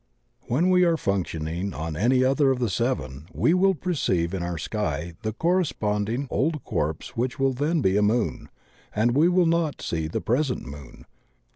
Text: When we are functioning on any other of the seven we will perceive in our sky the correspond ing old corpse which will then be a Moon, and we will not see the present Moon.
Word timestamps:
When 0.47 0.71
we 0.71 0.83
are 0.83 0.97
functioning 0.97 1.75
on 1.75 1.95
any 1.95 2.23
other 2.23 2.49
of 2.49 2.57
the 2.57 2.71
seven 2.71 3.27
we 3.33 3.53
will 3.53 3.75
perceive 3.75 4.33
in 4.33 4.41
our 4.41 4.57
sky 4.57 5.13
the 5.21 5.31
correspond 5.31 6.09
ing 6.09 6.25
old 6.31 6.63
corpse 6.63 7.15
which 7.15 7.37
will 7.37 7.53
then 7.53 7.81
be 7.81 7.97
a 7.97 8.01
Moon, 8.01 8.49
and 8.95 9.11
we 9.15 9.29
will 9.29 9.45
not 9.45 9.79
see 9.79 10.07
the 10.07 10.19
present 10.19 10.65
Moon. 10.65 11.05